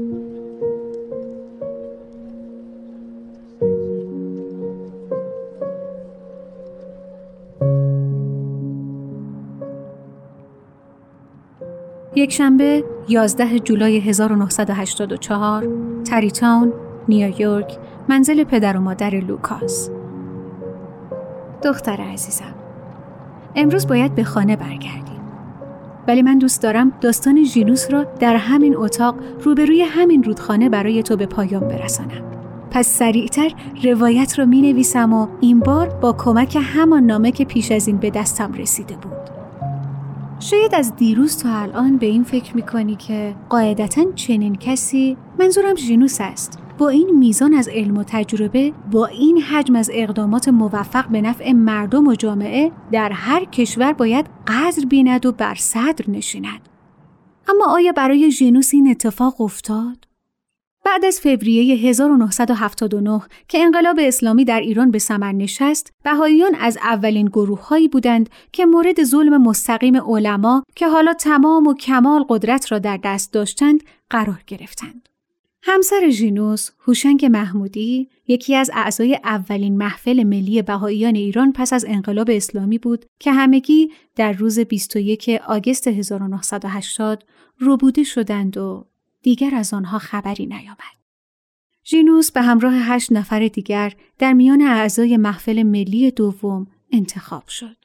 یک 12.28 12.34
شنبه 12.34 12.84
11 13.08 13.58
جولای 13.58 13.98
1984 14.00 15.68
تریتاون 16.04 16.72
نیویورک 17.08 17.78
منزل 18.08 18.44
پدر 18.44 18.76
و 18.76 18.80
مادر 18.80 19.10
لوکاس. 19.10 19.90
دختر 21.64 22.00
عزیزم 22.00 22.54
امروز 23.56 23.86
باید 23.86 24.14
به 24.14 24.24
خانه 24.24 24.56
برگردیم. 24.56 25.20
ولی 26.08 26.22
من 26.22 26.38
دوست 26.38 26.62
دارم 26.62 26.92
داستان 27.00 27.44
ژینوس 27.44 27.90
را 27.90 28.04
در 28.04 28.36
همین 28.36 28.76
اتاق 28.76 29.14
روبروی 29.44 29.82
همین 29.82 30.22
رودخانه 30.22 30.68
برای 30.68 31.02
تو 31.02 31.16
به 31.16 31.26
پایان 31.26 31.68
برسانم. 31.68 32.24
پس 32.70 32.86
سریعتر 32.88 33.50
روایت 33.84 34.38
را 34.38 34.44
می 34.44 34.60
نویسم 34.60 35.12
و 35.12 35.26
این 35.40 35.60
بار 35.60 35.88
با 35.88 36.12
کمک 36.12 36.58
همان 36.62 37.02
نامه 37.02 37.32
که 37.32 37.44
پیش 37.44 37.72
از 37.72 37.88
این 37.88 37.96
به 37.96 38.10
دستم 38.10 38.52
رسیده 38.52 38.94
بود. 38.96 39.37
شاید 40.40 40.74
از 40.74 40.96
دیروز 40.96 41.36
تا 41.36 41.48
الان 41.58 41.96
به 41.96 42.06
این 42.06 42.24
فکر 42.24 42.56
می‌کنی 42.56 42.96
که 42.96 43.34
قاعدتا 43.48 44.12
چنین 44.14 44.54
کسی 44.56 45.16
منظورم 45.38 45.76
ژینوس 45.76 46.16
است. 46.20 46.58
با 46.78 46.88
این 46.88 47.10
میزان 47.18 47.54
از 47.54 47.68
علم 47.68 47.98
و 47.98 48.04
تجربه 48.06 48.72
با 48.90 49.06
این 49.06 49.42
حجم 49.42 49.76
از 49.76 49.90
اقدامات 49.92 50.48
موفق 50.48 51.08
به 51.08 51.20
نفع 51.20 51.52
مردم 51.52 52.06
و 52.06 52.14
جامعه 52.14 52.72
در 52.92 53.12
هر 53.12 53.44
کشور 53.44 53.92
باید 53.92 54.26
قدر 54.46 54.84
بیند 54.88 55.26
و 55.26 55.32
بر 55.32 55.54
صدر 55.54 56.10
نشیند. 56.10 56.68
اما 57.48 57.64
آیا 57.68 57.92
برای 57.92 58.30
ژینوس 58.30 58.74
این 58.74 58.90
اتفاق 58.90 59.40
افتاد؟ 59.40 60.07
بعد 60.92 61.04
از 61.04 61.20
فوریه 61.20 61.88
1979 61.88 63.20
که 63.48 63.58
انقلاب 63.58 63.96
اسلامی 64.02 64.44
در 64.44 64.60
ایران 64.60 64.90
به 64.90 64.98
ثمر 64.98 65.32
نشست، 65.32 65.92
بهاییان 66.04 66.54
از 66.54 66.78
اولین 66.82 67.26
گروه 67.26 67.68
هایی 67.68 67.88
بودند 67.88 68.30
که 68.52 68.66
مورد 68.66 69.04
ظلم 69.04 69.42
مستقیم 69.42 69.96
علما 69.96 70.62
که 70.76 70.88
حالا 70.88 71.14
تمام 71.14 71.66
و 71.66 71.74
کمال 71.74 72.24
قدرت 72.28 72.72
را 72.72 72.78
در 72.78 72.96
دست 73.04 73.32
داشتند 73.32 73.82
قرار 74.10 74.42
گرفتند. 74.46 75.08
همسر 75.62 76.10
ژینوس، 76.10 76.70
هوشنگ 76.80 77.24
محمودی، 77.24 78.08
یکی 78.28 78.56
از 78.56 78.70
اعضای 78.74 79.18
اولین 79.24 79.76
محفل 79.76 80.22
ملی 80.22 80.62
بهاییان 80.62 81.14
ایران 81.14 81.52
پس 81.52 81.72
از 81.72 81.84
انقلاب 81.88 82.30
اسلامی 82.30 82.78
بود 82.78 83.06
که 83.20 83.32
همگی 83.32 83.90
در 84.16 84.32
روز 84.32 84.58
21 84.58 85.40
آگست 85.48 85.88
1980 85.88 87.24
روبوده 87.58 88.02
شدند 88.02 88.56
و 88.56 88.87
دیگر 89.22 89.54
از 89.54 89.74
آنها 89.74 89.98
خبری 89.98 90.46
نیامد. 90.46 90.98
ژینوس 91.86 92.32
به 92.32 92.42
همراه 92.42 92.74
هشت 92.74 93.12
نفر 93.12 93.48
دیگر 93.48 93.92
در 94.18 94.32
میان 94.32 94.62
اعضای 94.62 95.16
محفل 95.16 95.62
ملی 95.62 96.10
دوم 96.10 96.66
انتخاب 96.92 97.48
شد. 97.48 97.76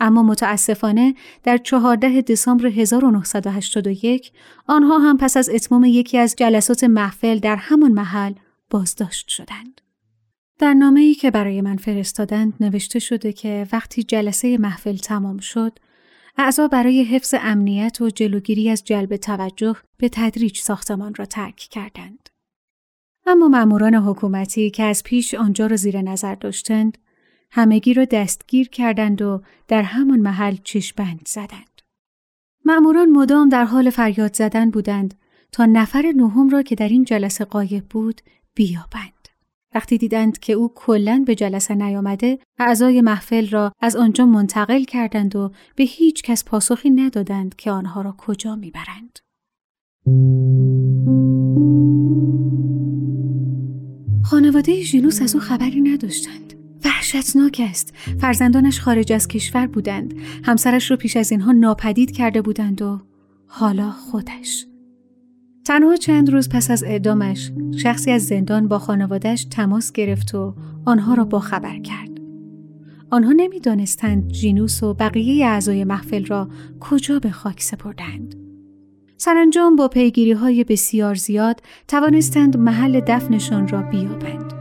اما 0.00 0.22
متاسفانه 0.22 1.14
در 1.42 1.56
14 1.56 2.20
دسامبر 2.20 2.66
1981 2.66 4.32
آنها 4.66 4.98
هم 4.98 5.16
پس 5.16 5.36
از 5.36 5.50
اتمام 5.50 5.84
یکی 5.84 6.18
از 6.18 6.34
جلسات 6.38 6.84
محفل 6.84 7.38
در 7.38 7.56
همان 7.56 7.92
محل 7.92 8.32
بازداشت 8.70 9.28
شدند. 9.28 9.80
در 10.58 10.74
نامه 10.74 11.00
ای 11.00 11.14
که 11.14 11.30
برای 11.30 11.60
من 11.60 11.76
فرستادند 11.76 12.54
نوشته 12.60 12.98
شده 12.98 13.32
که 13.32 13.66
وقتی 13.72 14.02
جلسه 14.02 14.58
محفل 14.58 14.96
تمام 14.96 15.38
شد 15.38 15.78
اعضا 16.38 16.68
برای 16.68 17.04
حفظ 17.04 17.34
امنیت 17.38 18.00
و 18.00 18.10
جلوگیری 18.10 18.70
از 18.70 18.84
جلب 18.84 19.16
توجه 19.16 19.76
به 19.96 20.08
تدریج 20.08 20.58
ساختمان 20.58 21.14
را 21.14 21.24
ترک 21.24 21.56
کردند. 21.56 22.28
اما 23.26 23.48
ماموران 23.48 23.94
حکومتی 23.94 24.70
که 24.70 24.82
از 24.82 25.02
پیش 25.02 25.34
آنجا 25.34 25.66
را 25.66 25.76
زیر 25.76 26.02
نظر 26.02 26.34
داشتند، 26.34 26.98
همگی 27.50 27.94
را 27.94 28.04
دستگیر 28.04 28.68
کردند 28.68 29.22
و 29.22 29.42
در 29.68 29.82
همان 29.82 30.20
محل 30.20 30.56
چشبند 30.64 31.28
زدند. 31.28 31.82
مأموران 32.64 33.08
مدام 33.08 33.48
در 33.48 33.64
حال 33.64 33.90
فریاد 33.90 34.34
زدن 34.34 34.70
بودند 34.70 35.14
تا 35.52 35.66
نفر 35.66 36.12
نهم 36.16 36.48
را 36.48 36.62
که 36.62 36.74
در 36.74 36.88
این 36.88 37.04
جلسه 37.04 37.44
قایب 37.44 37.84
بود 37.84 38.20
بیابند. 38.54 39.17
وقتی 39.78 39.98
دیدند 39.98 40.38
که 40.38 40.52
او 40.52 40.72
کلا 40.74 41.22
به 41.26 41.34
جلسه 41.34 41.74
نیامده 41.74 42.38
اعضای 42.58 43.00
محفل 43.00 43.48
را 43.48 43.72
از 43.80 43.96
آنجا 43.96 44.26
منتقل 44.26 44.84
کردند 44.84 45.36
و 45.36 45.52
به 45.76 45.84
هیچ 45.84 46.22
کس 46.22 46.44
پاسخی 46.44 46.90
ندادند 46.90 47.56
که 47.56 47.70
آنها 47.70 48.02
را 48.02 48.14
کجا 48.18 48.56
می‌برند. 48.56 49.18
خانواده 54.24 54.82
ژینوس 54.82 55.22
از 55.22 55.34
او 55.34 55.40
خبری 55.40 55.80
نداشتند. 55.80 56.54
وحشتناک 56.84 57.62
است. 57.64 57.94
فرزندانش 58.20 58.80
خارج 58.80 59.12
از 59.12 59.28
کشور 59.28 59.66
بودند. 59.66 60.14
همسرش 60.44 60.90
را 60.90 60.96
پیش 60.96 61.16
از 61.16 61.32
اینها 61.32 61.52
ناپدید 61.52 62.10
کرده 62.10 62.42
بودند 62.42 62.82
و 62.82 63.00
حالا 63.46 63.90
خودش. 63.90 64.67
تنها 65.68 65.96
چند 65.96 66.30
روز 66.30 66.48
پس 66.48 66.70
از 66.70 66.84
اعدامش 66.84 67.52
شخصی 67.82 68.10
از 68.10 68.26
زندان 68.26 68.68
با 68.68 68.78
خانوادهش 68.78 69.44
تماس 69.44 69.92
گرفت 69.92 70.34
و 70.34 70.54
آنها 70.84 71.14
را 71.14 71.38
خبر 71.38 71.78
کرد. 71.78 72.10
آنها 73.10 73.32
نمی‌دانستند 73.32 74.28
جینوس 74.28 74.82
و 74.82 74.94
بقیه 74.94 75.46
اعضای 75.46 75.84
محفل 75.84 76.24
را 76.24 76.48
کجا 76.80 77.18
به 77.18 77.30
خاک 77.30 77.62
سپردند. 77.62 78.34
سرانجام 79.16 79.76
با 79.76 79.88
پیگیری 79.88 80.32
های 80.32 80.64
بسیار 80.64 81.14
زیاد 81.14 81.62
توانستند 81.88 82.56
محل 82.56 83.00
دفنشان 83.00 83.68
را 83.68 83.82
بیابند. 83.82 84.52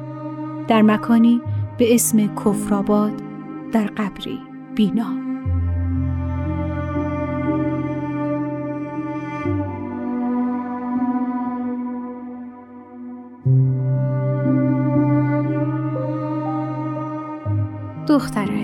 در 0.67 0.81
مکانی 0.81 1.41
به 1.77 1.95
اسم 1.95 2.35
کفرآباد 2.35 3.21
در 3.71 3.85
قبری 3.87 4.39
بینا. 4.75 5.26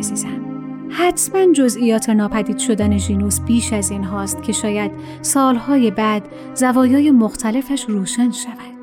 عزیزم 0.04 0.54
حتما 0.90 1.54
جزئیات 1.54 2.10
ناپدید 2.10 2.58
شدن 2.58 2.98
ژینوس 2.98 3.40
بیش 3.40 3.74
از 3.74 3.92
این 3.92 4.04
هاست 4.04 4.44
که 4.44 4.52
شاید 4.52 4.92
سالهای 5.22 5.92
بعد 5.92 6.24
زوایای 6.56 7.12
مختلفش 7.12 7.86
روشن 7.88 8.32
شود. 8.32 8.74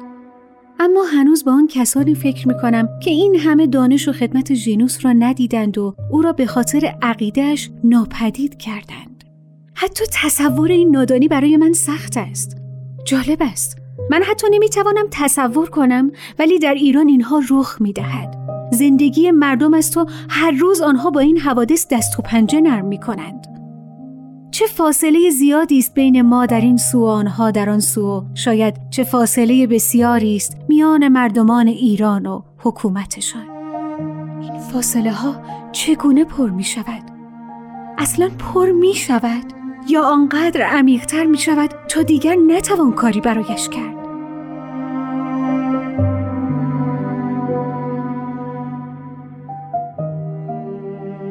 اما 0.78 1.02
هنوز 1.02 1.44
با 1.44 1.52
آن 1.52 1.66
کسانی 1.66 2.14
فکر 2.14 2.48
می 2.48 2.54
کنم 2.62 2.88
که 3.02 3.10
این 3.10 3.36
همه 3.36 3.66
دانش 3.66 4.08
و 4.08 4.12
خدمت 4.12 4.54
ژینوس 4.54 5.04
را 5.04 5.12
ندیدند 5.12 5.78
و 5.78 5.94
او 6.10 6.22
را 6.22 6.32
به 6.32 6.46
خاطر 6.46 6.94
عقیدهش 7.02 7.70
ناپدید 7.84 8.58
کردند. 8.58 9.24
حتی 9.74 10.04
تصور 10.12 10.70
این 10.70 10.90
نادانی 10.90 11.28
برای 11.28 11.56
من 11.56 11.72
سخت 11.72 12.16
است. 12.16 12.56
جالب 13.04 13.38
است. 13.40 13.78
من 14.10 14.22
حتی 14.22 14.46
نمی 14.50 14.68
توانم 14.68 15.06
تصور 15.10 15.70
کنم 15.70 16.10
ولی 16.38 16.58
در 16.58 16.74
ایران 16.74 17.08
اینها 17.08 17.42
رخ 17.50 17.80
می 17.80 17.92
دهد. 17.92 18.39
زندگی 18.80 19.30
مردم 19.30 19.74
است 19.74 19.96
و 19.96 20.06
هر 20.28 20.50
روز 20.50 20.80
آنها 20.80 21.10
با 21.10 21.20
این 21.20 21.38
حوادث 21.38 21.86
دست 21.90 22.18
و 22.18 22.22
پنجه 22.22 22.60
نرم 22.60 22.84
می 22.84 23.00
کنند. 23.00 23.46
چه 24.50 24.66
فاصله 24.66 25.30
زیادی 25.30 25.78
است 25.78 25.94
بین 25.94 26.22
ما 26.22 26.46
در 26.46 26.60
این 26.60 26.76
سو 26.76 27.04
آنها 27.04 27.50
در 27.50 27.70
آن 27.70 27.80
سو 27.80 28.24
شاید 28.34 28.76
چه 28.90 29.04
فاصله 29.04 29.66
بسیاری 29.66 30.36
است 30.36 30.56
میان 30.68 31.08
مردمان 31.08 31.66
ایران 31.66 32.26
و 32.26 32.42
حکومتشان 32.58 33.46
این 34.42 34.58
فاصله 34.58 35.12
ها 35.12 35.34
چگونه 35.72 36.24
پر 36.24 36.50
می 36.50 36.64
شود؟ 36.64 37.02
اصلا 37.98 38.30
پر 38.38 38.70
می 38.70 38.94
شود؟ 38.94 39.44
یا 39.88 40.02
آنقدر 40.02 40.62
عمیقتر 40.62 41.26
می 41.26 41.38
شود 41.38 41.70
تا 41.88 42.02
دیگر 42.02 42.36
نتوان 42.46 42.92
کاری 42.92 43.20
برایش 43.20 43.68
کرد؟ 43.68 43.99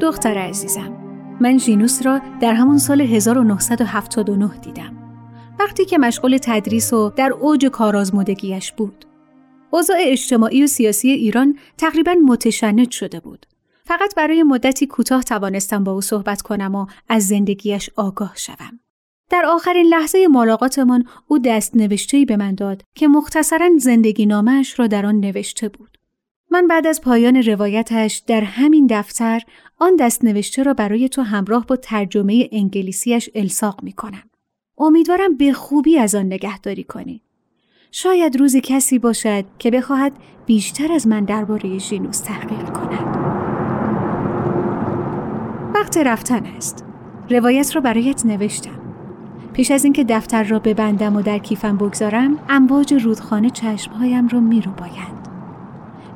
دختر 0.09 0.37
عزیزم. 0.37 0.93
من 1.41 1.57
ژینوس 1.57 2.05
را 2.05 2.21
در 2.41 2.53
همون 2.53 2.77
سال 2.77 3.01
1979 3.01 4.57
دیدم. 4.61 4.97
وقتی 5.59 5.85
که 5.85 5.97
مشغول 5.97 6.37
تدریس 6.41 6.93
و 6.93 7.09
در 7.15 7.31
اوج 7.33 7.65
کارآزمودگیش 7.65 8.71
بود. 8.71 9.05
اوضاع 9.71 9.97
اجتماعی 9.99 10.63
و 10.63 10.67
سیاسی 10.67 11.09
ایران 11.09 11.57
تقریبا 11.77 12.15
متشنج 12.25 12.91
شده 12.91 13.19
بود. 13.19 13.45
فقط 13.83 14.15
برای 14.15 14.43
مدتی 14.43 14.87
کوتاه 14.87 15.23
توانستم 15.23 15.83
با 15.83 15.91
او 15.91 16.01
صحبت 16.01 16.41
کنم 16.41 16.75
و 16.75 16.85
از 17.09 17.27
زندگیش 17.27 17.89
آگاه 17.95 18.33
شوم. 18.35 18.79
در 19.29 19.45
آخرین 19.45 19.85
لحظه 19.85 20.27
ملاقاتمان 20.27 21.03
او 21.27 21.39
دست 21.39 21.75
نوشتهی 21.75 22.25
به 22.25 22.37
من 22.37 22.55
داد 22.55 22.81
که 22.95 23.07
مختصرا 23.07 23.69
زندگی 23.77 24.25
نامش 24.25 24.79
را 24.79 24.87
در 24.87 25.05
آن 25.05 25.19
نوشته 25.19 25.69
بود. 25.69 25.97
من 26.51 26.67
بعد 26.67 26.87
از 26.87 27.01
پایان 27.01 27.35
روایتش 27.35 28.17
در 28.27 28.41
همین 28.41 28.87
دفتر 28.89 29.41
آن 29.79 29.95
دست 29.95 30.23
نوشته 30.23 30.63
را 30.63 30.73
برای 30.73 31.09
تو 31.09 31.21
همراه 31.21 31.65
با 31.65 31.75
ترجمه 31.75 32.49
انگلیسیش 32.51 33.29
الساق 33.35 33.83
می 33.83 33.93
کنم. 33.93 34.23
امیدوارم 34.77 35.37
به 35.37 35.53
خوبی 35.53 35.97
از 35.97 36.15
آن 36.15 36.25
نگهداری 36.25 36.83
کنی. 36.83 37.21
شاید 37.91 38.39
روزی 38.39 38.61
کسی 38.61 38.99
باشد 38.99 39.45
که 39.59 39.71
بخواهد 39.71 40.13
بیشتر 40.45 40.91
از 40.91 41.07
من 41.07 41.25
درباره 41.25 41.77
ژینوس 41.77 42.19
تحقیق 42.19 42.69
کند. 42.69 43.17
وقت 45.75 45.97
رفتن 45.97 46.45
است. 46.45 46.85
روایت 47.29 47.75
را 47.75 47.81
برایت 47.81 48.25
نوشتم. 48.25 48.79
پیش 49.53 49.71
از 49.71 49.83
اینکه 49.83 50.03
دفتر 50.03 50.43
را 50.43 50.59
ببندم 50.59 51.15
و 51.15 51.21
در 51.21 51.37
کیفم 51.37 51.77
بگذارم، 51.77 52.39
امواج 52.49 52.93
رودخانه 52.93 53.49
چشمهایم 53.49 54.27
را 54.27 54.39
رو 54.39 54.71
باید. 54.71 55.18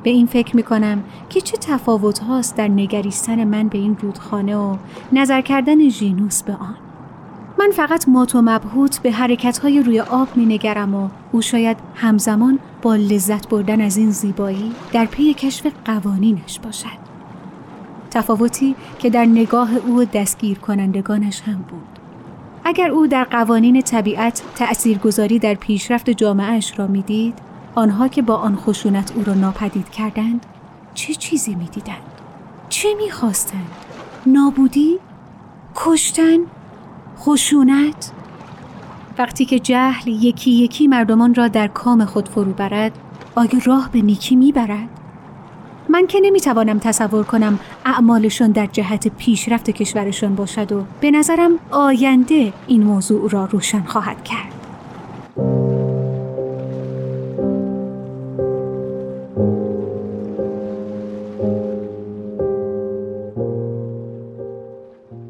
به 0.04 0.10
این 0.10 0.26
فکر 0.26 0.56
می 0.56 0.62
کنم 0.62 1.04
که 1.28 1.40
چه 1.40 1.56
تفاوت 1.56 2.18
هاست 2.18 2.56
در 2.56 2.68
نگریستن 2.68 3.44
من 3.44 3.68
به 3.68 3.78
این 3.78 3.96
رودخانه 4.02 4.56
و 4.56 4.76
نظر 5.12 5.40
کردن 5.40 5.88
ژینوس 5.88 6.42
به 6.42 6.52
آن. 6.52 6.76
من 7.58 7.70
فقط 7.70 8.08
مات 8.08 8.34
و 8.34 8.42
مبهوت 8.42 8.98
به 8.98 9.12
حرکت 9.12 9.58
های 9.58 9.82
روی 9.82 10.00
آب 10.00 10.28
می 10.36 10.46
نگرم 10.46 10.94
و 10.94 11.08
او 11.32 11.42
شاید 11.42 11.76
همزمان 11.94 12.58
با 12.82 12.96
لذت 12.96 13.48
بردن 13.48 13.80
از 13.80 13.96
این 13.96 14.10
زیبایی 14.10 14.72
در 14.92 15.04
پی 15.04 15.34
کشف 15.34 15.66
قوانینش 15.84 16.60
باشد. 16.60 17.04
تفاوتی 18.10 18.74
که 18.98 19.10
در 19.10 19.24
نگاه 19.24 19.76
او 19.76 20.04
دستگیر 20.04 20.58
کنندگانش 20.58 21.40
هم 21.40 21.64
بود. 21.68 21.98
اگر 22.64 22.90
او 22.90 23.06
در 23.06 23.24
قوانین 23.24 23.82
طبیعت 23.82 24.42
تأثیرگذاری 24.54 25.38
در 25.38 25.54
پیشرفت 25.54 26.10
جامعهش 26.10 26.78
را 26.78 26.86
می‌دید 26.86 27.34
آنها 27.74 28.08
که 28.08 28.22
با 28.22 28.36
آن 28.36 28.56
خشونت 28.56 29.12
او 29.16 29.24
را 29.24 29.34
ناپدید 29.34 29.90
کردند 29.90 30.46
چه 30.94 31.14
چیزی 31.14 31.54
می‌دیدند؟ 31.54 32.20
چه 32.68 32.88
می‌خواستند؟ 32.94 33.70
نابودی؟ 34.26 34.98
کشتن؟ 35.74 36.38
خشونت؟ 37.18 38.12
وقتی 39.18 39.44
که 39.44 39.58
جهل 39.58 40.08
یکی 40.08 40.50
یکی 40.50 40.86
مردمان 40.86 41.34
را 41.34 41.48
در 41.48 41.68
کام 41.68 42.04
خود 42.04 42.28
فرو 42.28 42.52
برد 42.52 42.92
آیا 43.34 43.60
راه 43.64 43.90
به 43.92 44.02
نیکی 44.02 44.36
می‌برد؟ 44.36 44.88
من 45.88 46.06
که 46.06 46.20
نمی‌توانم 46.22 46.78
تصور 46.78 47.24
کنم 47.24 47.58
اعمالشان 47.84 48.50
در 48.50 48.66
جهت 48.66 49.08
پیشرفت 49.08 49.70
کشورشان 49.70 50.34
باشد 50.34 50.72
و 50.72 50.84
به 51.00 51.10
نظرم 51.10 51.50
آینده 51.70 52.52
این 52.66 52.82
موضوع 52.82 53.30
را 53.30 53.44
روشن 53.44 53.82
خواهد 53.82 54.24
کرد. 54.24 54.53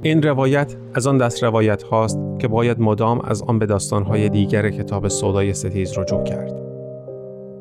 این 0.07 0.23
روایت 0.23 0.77
از 0.95 1.07
آن 1.07 1.19
دست 1.19 1.43
روایت 1.43 1.83
هاست 1.83 2.19
که 2.39 2.49
باید 2.49 2.81
مدام 2.81 3.21
از 3.21 3.43
آن 3.43 3.59
به 3.59 3.67
داستانهای 3.67 4.29
دیگر 4.29 4.71
کتاب 4.71 5.09
سودای 5.09 5.53
ستیز 5.53 5.99
رجوع 5.99 6.25
کرد. 6.25 6.53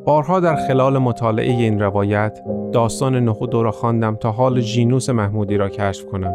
بارها 0.05 0.39
در 0.39 0.55
خلال 0.55 0.97
مطالعه 0.97 1.51
این 1.51 1.79
روایت 1.79 2.39
داستان 2.71 3.15
نخود 3.15 3.53
را 3.53 3.71
خواندم 3.71 4.15
تا 4.15 4.31
حال 4.31 4.61
جینوس 4.61 5.09
محمودی 5.09 5.57
را 5.57 5.69
کشف 5.69 6.05
کنم. 6.05 6.33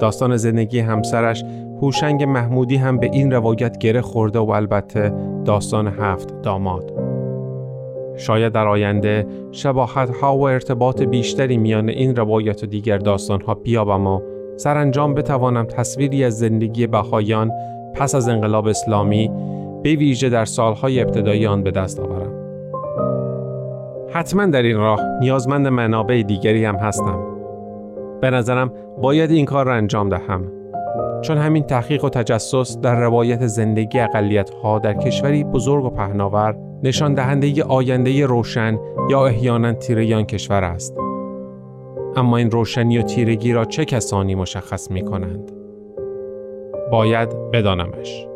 داستان 0.00 0.36
زندگی 0.36 0.78
همسرش 0.78 1.44
هوشنگ 1.82 2.22
محمودی 2.22 2.76
هم 2.76 2.98
به 2.98 3.10
این 3.12 3.32
روایت 3.32 3.78
گره 3.78 4.00
خورده 4.00 4.38
و 4.38 4.50
البته 4.50 5.12
داستان 5.44 5.86
هفت 5.88 6.42
داماد. 6.42 6.92
شاید 8.16 8.52
در 8.52 8.68
آینده 8.68 9.26
شباهت 9.52 10.10
ها 10.10 10.36
و 10.36 10.42
ارتباط 10.42 11.02
بیشتری 11.02 11.56
میان 11.56 11.88
این 11.88 12.16
روایت 12.16 12.62
و 12.62 12.66
دیگر 12.66 12.98
داستان 12.98 13.40
ها 13.40 13.54
بیابم 13.54 14.06
و 14.06 14.31
سرانجام 14.56 15.14
بتوانم 15.14 15.64
تصویری 15.64 16.24
از 16.24 16.38
زندگی 16.38 16.86
بهایان 16.86 17.50
پس 17.94 18.14
از 18.14 18.28
انقلاب 18.28 18.66
اسلامی 18.66 19.30
به 19.82 19.94
ویژه 19.94 20.28
در 20.28 20.44
سالهای 20.44 21.00
ابتدایی 21.00 21.46
آن 21.46 21.62
به 21.62 21.70
دست 21.70 22.00
آورم. 22.00 22.32
حتما 24.12 24.46
در 24.46 24.62
این 24.62 24.76
راه 24.76 25.00
نیازمند 25.20 25.68
منابع 25.68 26.22
دیگری 26.22 26.64
هم 26.64 26.76
هستم. 26.76 27.20
به 28.20 28.30
نظرم 28.30 28.72
باید 29.02 29.30
این 29.30 29.44
کار 29.44 29.66
را 29.66 29.74
انجام 29.74 30.08
دهم. 30.08 30.52
چون 31.22 31.38
همین 31.38 31.62
تحقیق 31.62 32.04
و 32.04 32.08
تجسس 32.08 32.78
در 32.80 33.00
روایت 33.00 33.46
زندگی 33.46 34.00
اقلیت 34.00 34.50
ها 34.50 34.78
در 34.78 34.94
کشوری 34.94 35.44
بزرگ 35.44 35.84
و 35.84 35.90
پهناور 35.90 36.56
نشان 36.82 37.14
دهنده 37.14 37.64
آینده 37.64 38.26
روشن 38.26 38.78
یا 39.10 39.26
احیانا 39.26 39.72
تیره 39.72 40.24
کشور 40.24 40.64
است. 40.64 41.11
اما 42.16 42.36
این 42.36 42.50
روشنی 42.50 42.98
و 42.98 43.02
تیرگی 43.02 43.52
را 43.52 43.64
چه 43.64 43.84
کسانی 43.84 44.34
مشخص 44.34 44.90
می 44.90 45.04
کنند؟ 45.04 45.52
باید 46.90 47.50
بدانمش. 47.50 48.31